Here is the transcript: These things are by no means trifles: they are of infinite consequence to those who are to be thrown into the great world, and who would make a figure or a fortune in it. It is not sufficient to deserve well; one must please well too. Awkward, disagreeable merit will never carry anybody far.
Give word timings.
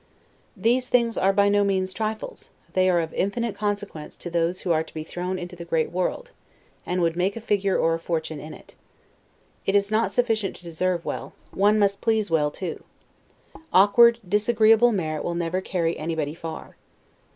These 0.57 0.89
things 0.89 1.15
are 1.15 1.31
by 1.31 1.47
no 1.47 1.63
means 1.63 1.93
trifles: 1.93 2.49
they 2.73 2.89
are 2.89 2.99
of 2.99 3.13
infinite 3.13 3.53
consequence 3.55 4.17
to 4.17 4.31
those 4.31 4.61
who 4.61 4.71
are 4.71 4.81
to 4.81 4.93
be 4.95 5.03
thrown 5.03 5.37
into 5.37 5.55
the 5.55 5.63
great 5.63 5.91
world, 5.91 6.31
and 6.87 6.95
who 6.95 7.01
would 7.03 7.15
make 7.15 7.35
a 7.35 7.39
figure 7.39 7.77
or 7.77 7.93
a 7.93 7.99
fortune 7.99 8.39
in 8.39 8.51
it. 8.51 8.73
It 9.67 9.75
is 9.75 9.91
not 9.91 10.11
sufficient 10.11 10.55
to 10.55 10.63
deserve 10.63 11.05
well; 11.05 11.33
one 11.51 11.77
must 11.77 12.01
please 12.01 12.31
well 12.31 12.49
too. 12.49 12.83
Awkward, 13.71 14.17
disagreeable 14.27 14.91
merit 14.91 15.23
will 15.23 15.35
never 15.35 15.61
carry 15.61 15.95
anybody 15.99 16.33
far. 16.33 16.77